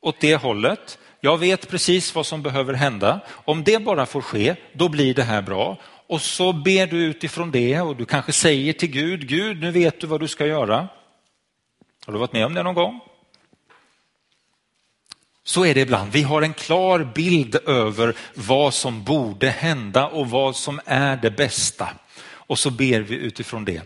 åt 0.00 0.20
det 0.20 0.36
hållet, 0.36 0.98
jag 1.20 1.38
vet 1.38 1.68
precis 1.68 2.14
vad 2.14 2.26
som 2.26 2.42
behöver 2.42 2.74
hända. 2.74 3.20
Om 3.28 3.64
det 3.64 3.84
bara 3.84 4.06
får 4.06 4.20
ske, 4.20 4.56
då 4.72 4.88
blir 4.88 5.14
det 5.14 5.22
här 5.22 5.42
bra. 5.42 5.78
Och 6.10 6.22
så 6.22 6.52
ber 6.52 6.86
du 6.86 7.04
utifrån 7.04 7.50
det 7.50 7.80
och 7.80 7.96
du 7.96 8.04
kanske 8.04 8.32
säger 8.32 8.72
till 8.72 8.90
Gud, 8.90 9.28
Gud 9.28 9.60
nu 9.60 9.70
vet 9.70 10.00
du 10.00 10.06
vad 10.06 10.20
du 10.20 10.28
ska 10.28 10.46
göra. 10.46 10.88
Har 12.06 12.12
du 12.12 12.18
varit 12.18 12.32
med 12.32 12.46
om 12.46 12.54
det 12.54 12.62
någon 12.62 12.74
gång? 12.74 13.00
Så 15.44 15.64
är 15.64 15.74
det 15.74 15.80
ibland. 15.80 16.12
Vi 16.12 16.22
har 16.22 16.42
en 16.42 16.54
klar 16.54 17.12
bild 17.14 17.56
över 17.66 18.16
vad 18.34 18.74
som 18.74 19.04
borde 19.04 19.50
hända 19.50 20.08
och 20.08 20.30
vad 20.30 20.56
som 20.56 20.80
är 20.84 21.16
det 21.16 21.30
bästa. 21.30 21.88
Och 22.22 22.58
så 22.58 22.70
ber 22.70 23.00
vi 23.00 23.14
utifrån 23.14 23.64
det. 23.64 23.82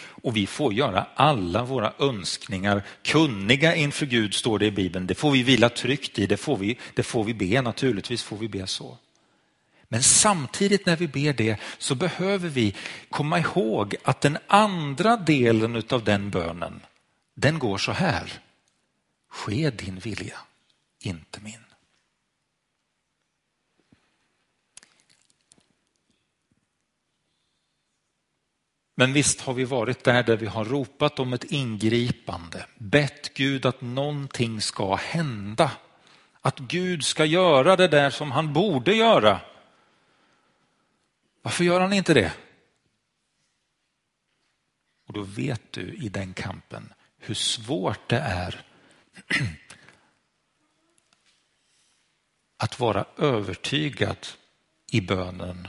Och 0.00 0.36
vi 0.36 0.46
får 0.46 0.72
göra 0.72 1.06
alla 1.14 1.64
våra 1.64 1.92
önskningar 1.98 2.82
kunniga 3.02 3.74
inför 3.74 4.06
Gud, 4.06 4.34
står 4.34 4.58
det 4.58 4.66
i 4.66 4.70
Bibeln. 4.70 5.06
Det 5.06 5.14
får 5.14 5.30
vi 5.30 5.42
vila 5.42 5.68
tryggt 5.68 6.18
i, 6.18 6.26
det 6.26 6.36
får 6.36 6.56
vi, 6.56 6.78
det 6.94 7.02
får 7.02 7.24
vi 7.24 7.34
be, 7.34 7.62
naturligtvis 7.62 8.22
får 8.22 8.36
vi 8.36 8.48
be 8.48 8.66
så. 8.66 8.98
Men 9.88 10.02
samtidigt 10.02 10.86
när 10.86 10.96
vi 10.96 11.08
ber 11.08 11.32
det 11.32 11.60
så 11.78 11.94
behöver 11.94 12.48
vi 12.48 12.74
komma 13.10 13.38
ihåg 13.38 13.96
att 14.04 14.20
den 14.20 14.38
andra 14.46 15.16
delen 15.16 15.82
av 15.90 16.04
den 16.04 16.30
bönen, 16.30 16.80
den 17.34 17.58
går 17.58 17.78
så 17.78 17.92
här. 17.92 18.32
Ske 19.28 19.70
din 19.70 19.98
vilja, 19.98 20.38
inte 21.00 21.40
min. 21.40 21.64
Men 28.94 29.12
visst 29.12 29.40
har 29.40 29.54
vi 29.54 29.64
varit 29.64 30.04
där, 30.04 30.22
där 30.22 30.36
vi 30.36 30.46
har 30.46 30.64
ropat 30.64 31.18
om 31.18 31.32
ett 31.32 31.44
ingripande, 31.44 32.66
bett 32.78 33.34
Gud 33.34 33.66
att 33.66 33.80
någonting 33.80 34.60
ska 34.60 34.94
hända. 34.94 35.70
Att 36.40 36.58
Gud 36.58 37.04
ska 37.04 37.24
göra 37.24 37.76
det 37.76 37.88
där 37.88 38.10
som 38.10 38.30
han 38.30 38.52
borde 38.52 38.94
göra. 38.94 39.40
Varför 41.42 41.64
gör 41.64 41.80
han 41.80 41.92
inte 41.92 42.14
det? 42.14 42.32
Och 45.06 45.12
då 45.12 45.22
vet 45.22 45.72
du 45.72 45.94
i 45.94 46.08
den 46.08 46.34
kampen 46.34 46.92
hur 47.18 47.34
svårt 47.34 48.08
det 48.08 48.18
är 48.18 48.64
att 52.56 52.80
vara 52.80 53.06
övertygad 53.16 54.26
i 54.90 55.00
bönen, 55.00 55.68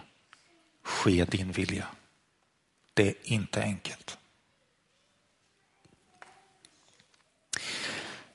ske 0.84 1.26
din 1.26 1.52
vilja. 1.52 1.88
Det 2.94 3.08
är 3.08 3.16
inte 3.24 3.62
enkelt. 3.62 4.19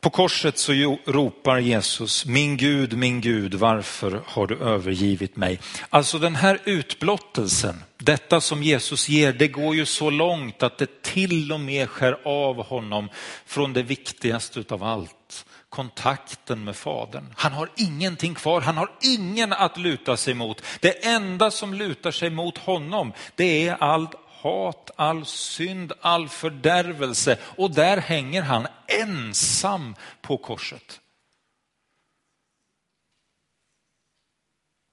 På 0.04 0.10
korset 0.10 0.58
så 0.58 0.98
ropar 1.06 1.58
Jesus, 1.58 2.26
min 2.26 2.56
Gud, 2.56 2.96
min 2.98 3.20
Gud, 3.20 3.54
varför 3.54 4.22
har 4.26 4.46
du 4.46 4.58
övergivit 4.58 5.36
mig? 5.36 5.60
Alltså 5.90 6.18
den 6.18 6.36
här 6.36 6.58
utblottelsen, 6.64 7.82
detta 7.98 8.40
som 8.40 8.62
Jesus 8.62 9.08
ger, 9.08 9.32
det 9.32 9.48
går 9.48 9.74
ju 9.74 9.86
så 9.86 10.10
långt 10.10 10.62
att 10.62 10.78
det 10.78 11.02
till 11.02 11.52
och 11.52 11.60
med 11.60 11.88
skär 11.88 12.18
av 12.24 12.64
honom 12.64 13.08
från 13.46 13.72
det 13.72 13.82
viktigaste 13.82 14.64
av 14.68 14.82
allt, 14.82 15.46
kontakten 15.68 16.64
med 16.64 16.76
Fadern. 16.76 17.34
Han 17.36 17.52
har 17.52 17.68
ingenting 17.76 18.34
kvar, 18.34 18.60
han 18.60 18.76
har 18.76 18.90
ingen 19.02 19.52
att 19.52 19.78
luta 19.78 20.16
sig 20.16 20.34
mot. 20.34 20.62
Det 20.80 21.06
enda 21.06 21.50
som 21.50 21.74
lutar 21.74 22.10
sig 22.10 22.30
mot 22.30 22.58
honom, 22.58 23.12
det 23.34 23.68
är 23.68 23.76
allt 23.82 24.14
hat, 24.44 24.90
all 24.96 25.26
synd, 25.26 25.92
all 26.00 26.28
fördärvelse 26.28 27.38
och 27.56 27.70
där 27.70 27.96
hänger 27.96 28.42
han 28.42 28.66
ensam 28.86 29.94
på 30.22 30.38
korset. 30.38 31.00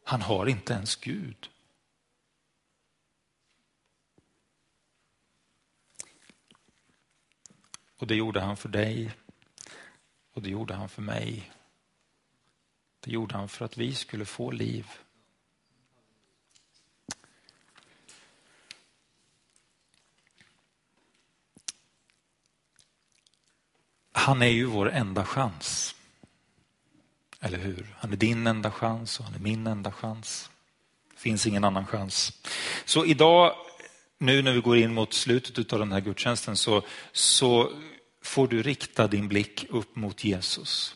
Han 0.03 0.21
har 0.21 0.45
inte 0.45 0.73
ens 0.73 0.95
Gud. 0.95 1.49
Och 7.97 8.07
det 8.07 8.15
gjorde 8.15 8.39
han 8.39 8.57
för 8.57 8.69
dig 8.69 9.11
och 10.33 10.41
det 10.41 10.49
gjorde 10.49 10.73
han 10.73 10.89
för 10.89 11.01
mig. 11.01 11.51
Det 12.99 13.11
gjorde 13.11 13.35
han 13.35 13.49
för 13.49 13.65
att 13.65 13.77
vi 13.77 13.95
skulle 13.95 14.25
få 14.25 14.51
liv. 14.51 14.87
Han 24.21 24.41
är 24.41 24.47
ju 24.47 24.65
vår 24.65 24.91
enda 24.91 25.25
chans. 25.25 25.95
Eller 27.39 27.57
hur? 27.57 27.95
Han 27.97 28.11
är 28.11 28.15
din 28.15 28.47
enda 28.47 28.71
chans 28.71 29.19
och 29.19 29.25
han 29.25 29.35
är 29.35 29.39
min 29.39 29.67
enda 29.67 29.91
chans. 29.91 30.49
Det 31.13 31.19
finns 31.19 31.47
ingen 31.47 31.63
annan 31.63 31.85
chans. 31.87 32.33
Så 32.85 33.05
idag, 33.05 33.55
nu 34.17 34.41
när 34.41 34.53
vi 34.53 34.61
går 34.61 34.77
in 34.77 34.93
mot 34.93 35.13
slutet 35.13 35.73
av 35.73 35.79
den 35.79 35.91
här 35.91 35.99
gudstjänsten, 35.99 36.57
så, 36.57 36.83
så 37.11 37.71
får 38.21 38.47
du 38.47 38.63
rikta 38.63 39.07
din 39.07 39.27
blick 39.27 39.65
upp 39.69 39.95
mot 39.95 40.23
Jesus. 40.23 40.95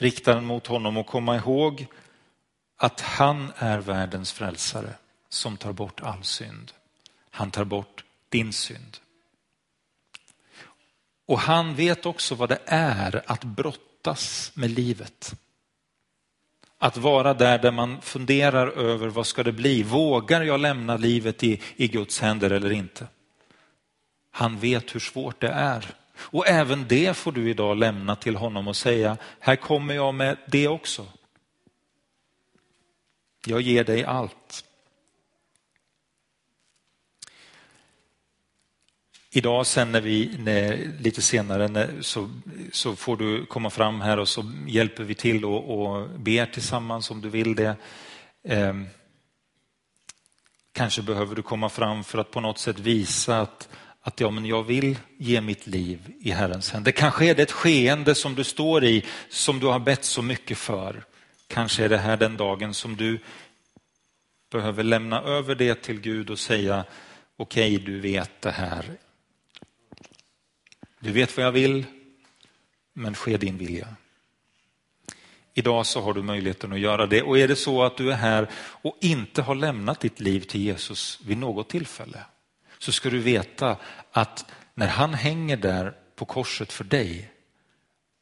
Rikta 0.00 0.34
den 0.34 0.44
mot 0.44 0.66
honom 0.66 0.96
och 0.96 1.06
komma 1.06 1.36
ihåg 1.36 1.86
att 2.76 3.00
han 3.00 3.52
är 3.56 3.78
världens 3.78 4.32
frälsare 4.32 4.94
som 5.28 5.56
tar 5.56 5.72
bort 5.72 6.00
all 6.00 6.24
synd. 6.24 6.72
Han 7.30 7.50
tar 7.50 7.64
bort 7.64 8.04
din 8.28 8.52
synd. 8.52 8.98
Och 11.32 11.38
han 11.38 11.74
vet 11.74 12.06
också 12.06 12.34
vad 12.34 12.48
det 12.48 12.58
är 12.66 13.22
att 13.26 13.44
brottas 13.44 14.52
med 14.54 14.70
livet. 14.70 15.34
Att 16.78 16.96
vara 16.96 17.34
där 17.34 17.58
där 17.58 17.72
man 17.72 18.00
funderar 18.00 18.66
över 18.68 19.08
vad 19.08 19.26
ska 19.26 19.42
det 19.42 19.52
bli? 19.52 19.82
Vågar 19.82 20.42
jag 20.42 20.60
lämna 20.60 20.96
livet 20.96 21.44
i, 21.44 21.60
i 21.76 21.88
Guds 21.88 22.20
händer 22.20 22.50
eller 22.50 22.72
inte? 22.72 23.06
Han 24.30 24.58
vet 24.58 24.94
hur 24.94 25.00
svårt 25.00 25.40
det 25.40 25.48
är. 25.48 25.94
Och 26.14 26.48
även 26.48 26.88
det 26.88 27.16
får 27.16 27.32
du 27.32 27.50
idag 27.50 27.76
lämna 27.76 28.16
till 28.16 28.36
honom 28.36 28.68
och 28.68 28.76
säga, 28.76 29.16
här 29.40 29.56
kommer 29.56 29.94
jag 29.94 30.14
med 30.14 30.36
det 30.46 30.68
också. 30.68 31.06
Jag 33.46 33.60
ger 33.60 33.84
dig 33.84 34.04
allt. 34.04 34.64
Idag 39.34 39.66
sen 39.66 39.92
när 39.92 40.00
vi, 40.00 40.36
när, 40.38 40.92
lite 40.98 41.22
senare 41.22 41.68
när, 41.68 42.02
så, 42.02 42.30
så 42.72 42.96
får 42.96 43.16
du 43.16 43.46
komma 43.46 43.70
fram 43.70 44.00
här 44.00 44.18
och 44.18 44.28
så 44.28 44.52
hjälper 44.66 45.04
vi 45.04 45.14
till 45.14 45.44
och, 45.44 45.70
och 45.70 46.08
ber 46.10 46.46
tillsammans 46.46 47.10
om 47.10 47.20
du 47.20 47.28
vill 47.28 47.54
det. 47.54 47.76
Eh, 48.44 48.74
kanske 50.72 51.02
behöver 51.02 51.34
du 51.34 51.42
komma 51.42 51.68
fram 51.68 52.04
för 52.04 52.18
att 52.18 52.30
på 52.30 52.40
något 52.40 52.58
sätt 52.58 52.78
visa 52.78 53.40
att, 53.40 53.68
att 54.00 54.20
ja, 54.20 54.30
men 54.30 54.46
jag 54.46 54.62
vill 54.62 54.98
ge 55.18 55.40
mitt 55.40 55.66
liv 55.66 56.12
i 56.20 56.30
Herrens 56.30 56.70
händer. 56.70 56.92
Kanske 56.92 57.26
är 57.26 57.34
det 57.34 57.42
ett 57.42 57.52
skeende 57.52 58.14
som 58.14 58.34
du 58.34 58.44
står 58.44 58.84
i 58.84 59.04
som 59.28 59.60
du 59.60 59.66
har 59.66 59.78
bett 59.78 60.04
så 60.04 60.22
mycket 60.22 60.58
för. 60.58 61.04
Kanske 61.46 61.84
är 61.84 61.88
det 61.88 61.98
här 61.98 62.16
den 62.16 62.36
dagen 62.36 62.74
som 62.74 62.96
du 62.96 63.18
behöver 64.50 64.82
lämna 64.82 65.22
över 65.22 65.54
det 65.54 65.82
till 65.82 66.00
Gud 66.00 66.30
och 66.30 66.38
säga 66.38 66.84
okej, 67.36 67.74
okay, 67.76 67.86
du 67.86 68.00
vet 68.00 68.40
det 68.40 68.50
här 68.50 68.84
du 71.02 71.12
vet 71.12 71.36
vad 71.36 71.46
jag 71.46 71.52
vill, 71.52 71.84
men 72.92 73.14
ske 73.14 73.36
din 73.36 73.58
vilja. 73.58 73.88
Idag 75.54 75.86
så 75.86 76.00
har 76.00 76.14
du 76.14 76.22
möjligheten 76.22 76.72
att 76.72 76.80
göra 76.80 77.06
det 77.06 77.22
och 77.22 77.38
är 77.38 77.48
det 77.48 77.56
så 77.56 77.82
att 77.82 77.96
du 77.96 78.12
är 78.12 78.16
här 78.16 78.48
och 78.54 78.96
inte 79.00 79.42
har 79.42 79.54
lämnat 79.54 80.00
ditt 80.00 80.20
liv 80.20 80.40
till 80.40 80.60
Jesus 80.60 81.20
vid 81.26 81.38
något 81.38 81.68
tillfälle 81.68 82.24
så 82.78 82.92
ska 82.92 83.10
du 83.10 83.18
veta 83.18 83.76
att 84.12 84.44
när 84.74 84.86
han 84.86 85.14
hänger 85.14 85.56
där 85.56 85.94
på 86.14 86.24
korset 86.24 86.72
för 86.72 86.84
dig 86.84 87.32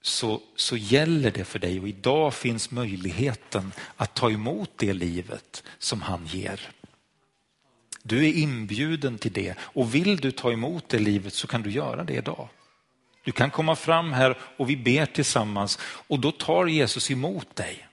så, 0.03 0.41
så 0.57 0.77
gäller 0.77 1.31
det 1.31 1.45
för 1.45 1.59
dig 1.59 1.81
och 1.81 1.89
idag 1.89 2.35
finns 2.35 2.71
möjligheten 2.71 3.73
att 3.97 4.15
ta 4.15 4.31
emot 4.31 4.71
det 4.77 4.93
livet 4.93 5.63
som 5.79 6.03
han 6.03 6.27
ger. 6.27 6.61
Du 8.03 8.29
är 8.29 8.33
inbjuden 8.33 9.19
till 9.19 9.33
det 9.33 9.55
och 9.61 9.95
vill 9.95 10.17
du 10.17 10.31
ta 10.31 10.53
emot 10.53 10.89
det 10.89 10.99
livet 10.99 11.35
så 11.35 11.47
kan 11.47 11.63
du 11.63 11.71
göra 11.71 12.05
det 12.05 12.15
idag. 12.15 12.49
Du 13.25 13.33
kan 13.33 13.51
komma 13.51 13.77
fram 13.77 14.13
här 14.13 14.39
och 14.57 14.71
vi 14.71 14.77
ber 14.77 15.07
tillsammans 15.07 15.79
och 15.83 16.21
då 16.21 16.33
tar 16.33 16.67
Jesus 16.67 17.11
emot 17.11 17.57
dig. 17.57 17.89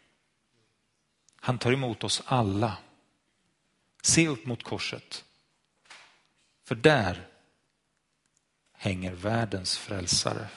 Han 1.39 1.57
tar 1.57 1.71
emot 1.71 2.03
oss 2.03 2.23
alla. 2.25 2.77
Se 4.01 4.27
upp 4.27 4.45
mot 4.45 4.63
korset. 4.63 5.23
För 6.63 6.75
där 6.75 7.27
hänger 8.73 9.13
världens 9.13 9.77
frälsare 9.77 10.47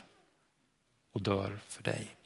och 1.13 1.23
dör 1.23 1.59
för 1.69 1.83
dig. 1.83 2.17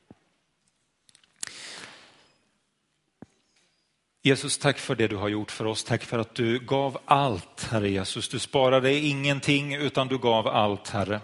Jesus, 4.23 4.59
tack 4.59 4.79
för 4.79 4.95
det 4.95 5.09
du 5.09 5.17
har 5.17 5.29
gjort 5.29 5.51
för 5.51 5.65
oss. 5.65 5.85
Tack 5.85 6.03
för 6.05 6.19
att 6.19 6.35
du 6.35 6.59
gav 6.59 6.99
allt, 7.05 7.69
Herre 7.71 7.91
Jesus. 7.91 8.29
Du 8.29 8.39
sparade 8.39 8.95
ingenting 8.95 9.75
utan 9.75 10.09
du 10.09 10.19
gav 10.19 10.49
allt, 10.49 10.89
Herre. 10.89 11.21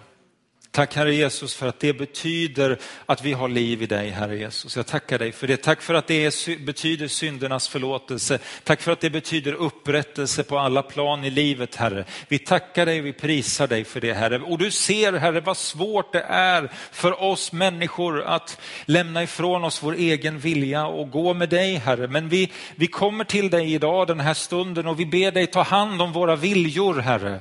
Tack 0.72 0.96
Herre 0.96 1.14
Jesus 1.14 1.54
för 1.54 1.66
att 1.66 1.80
det 1.80 1.92
betyder 1.92 2.78
att 3.06 3.24
vi 3.24 3.33
har 3.33 3.48
liv 3.48 3.83
i 3.83 3.87
dig 3.87 4.11
Herre 4.11 4.38
Jesus. 4.38 4.76
Jag 4.76 4.87
tackar 4.87 5.18
dig 5.18 5.33
för 5.33 5.46
det. 5.46 5.56
Tack 5.56 5.83
för 5.83 5.94
att 5.94 6.06
det 6.06 6.48
betyder 6.61 7.09
syndernas 7.09 7.68
förlåtelse. 7.68 8.38
Tack 8.64 8.80
för 8.80 8.92
att 8.92 9.00
det 9.00 9.11
betyder 9.11 9.52
upprättelse 9.52 10.42
på 10.42 10.59
alla 10.59 10.83
plan 10.83 11.24
i 11.24 11.30
livet 11.30 11.76
Herre. 11.76 12.04
Vi 12.28 12.38
tackar 12.38 12.87
dig 12.87 13.00
och 13.00 13.06
vi 13.06 13.12
prisar 13.12 13.66
dig 13.66 13.85
för 13.85 14.00
det 14.00 14.12
Herre. 14.12 14.38
Och 14.38 14.59
du 14.59 14.70
ser 14.70 15.12
Herre 15.12 15.40
vad 15.40 15.56
svårt 15.56 16.12
det 16.12 16.24
är 16.28 16.70
för 16.92 17.22
oss 17.22 17.52
människor 17.52 18.22
att 18.22 18.61
lämna 18.85 19.22
ifrån 19.22 19.64
oss 19.64 19.83
vår 19.83 19.94
egen 19.94 20.38
vilja 20.38 20.87
och 20.87 21.11
gå 21.11 21.35
med 21.35 21.48
dig 21.48 21.74
Herre. 21.74 22.09
Men 22.09 22.28
vi, 22.28 22.52
vi 22.76 22.87
kommer 22.87 23.24
till 23.24 23.50
dig 23.50 23.74
idag 23.74 24.06
den 24.06 24.20
här 24.20 24.35
stunden 24.35 24.87
och 24.87 25.00
vi 25.00 25.06
ber 25.06 25.33
dig 25.33 25.46
ta 25.46 25.62
hand 25.62 26.02
om 26.02 26.12
våra 26.12 26.37
viljor 26.37 26.94
Herre. 26.94 27.40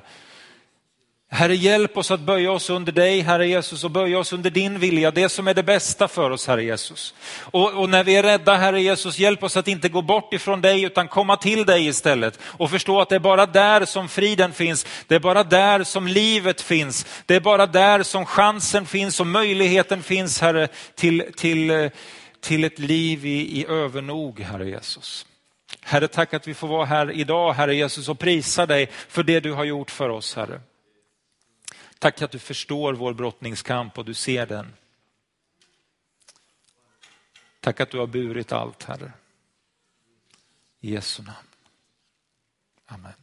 Herre, 1.32 1.56
hjälp 1.56 1.98
oss 1.98 2.12
att 2.12 2.20
böja 2.20 2.52
oss 2.52 2.70
under 2.70 2.92
dig, 2.92 3.22
Herre 3.22 3.48
Jesus, 3.48 3.84
och 3.84 3.92
böja 3.92 4.20
oss 4.20 4.34
under 4.34 4.50
din 4.50 4.80
vilja, 4.80 5.12
det 5.12 5.30
som 5.30 5.48
är 5.48 5.54
det 5.54 5.64
bästa 5.64 6.08
för 6.08 6.32
oss, 6.32 6.48
Herre 6.48 6.64
Jesus. 6.64 7.14
Och, 7.42 7.74
och, 7.74 7.90
när 7.90 8.04
vi 8.04 8.16
är 8.16 8.24
rädda, 8.24 8.56
Herre 8.56 8.82
Jesus, 8.82 9.20
hjälp 9.20 9.44
oss 9.44 9.58
att 9.58 9.68
inte 9.68 9.90
gå 9.90 10.02
bort 10.02 10.34
ifrån 10.34 10.62
dig, 10.62 10.84
utan 10.84 11.08
komma 11.08 11.38
till 11.38 11.66
dig 11.66 11.88
istället 11.88 12.40
och 12.44 12.70
förstå 12.70 13.02
att 13.02 13.10
det 13.10 13.16
är 13.16 13.20
bara 13.20 13.46
där 13.46 13.86
som 13.86 14.10
friden 14.10 14.54
finns, 14.54 14.86
det 15.08 15.16
är 15.16 15.20
bara 15.20 15.44
där 15.44 15.84
som 15.84 16.08
livet 16.08 16.62
finns, 16.62 17.24
det 17.26 17.36
är 17.36 17.40
bara 17.40 17.66
där 17.66 18.04
som 18.04 18.26
chansen 18.26 18.86
finns 18.86 19.20
och 19.20 19.28
möjligheten 19.28 20.04
finns, 20.04 20.42
Herre, 20.42 20.68
till, 20.96 21.24
till, 21.38 21.90
till 22.42 22.64
ett 22.64 22.80
liv 22.80 23.26
i, 23.26 23.60
i 23.60 23.66
övernog, 23.68 24.40
Herre 24.40 24.70
Jesus. 24.70 25.26
Herre, 25.82 26.08
tack 26.08 26.34
att 26.34 26.48
vi 26.48 26.54
får 26.54 26.68
vara 26.68 26.86
här 26.86 27.12
idag, 27.12 27.54
Herre 27.54 27.76
Jesus, 27.76 28.10
och 28.10 28.20
prisa 28.20 28.66
dig 28.66 28.90
för 29.10 29.24
det 29.24 29.40
du 29.40 29.52
har 29.52 29.64
gjort 29.64 29.92
för 29.92 30.10
oss, 30.10 30.36
Herre. 30.36 30.62
Tack 32.00 32.22
att 32.22 32.32
du 32.32 32.40
förstår 32.40 32.94
vår 32.94 33.14
brottningskamp 33.14 33.98
och 33.98 34.06
du 34.06 34.14
ser 34.14 34.46
den. 34.46 34.74
Tack 37.60 37.80
att 37.80 37.90
du 37.90 37.98
har 37.98 38.08
burit 38.08 38.52
allt, 38.52 38.84
Herre. 38.84 39.12
I 40.80 40.94
Jesu 40.94 41.24
namn. 41.24 41.48
Amen. 42.86 43.14